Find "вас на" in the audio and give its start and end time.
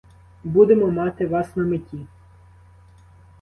1.27-1.63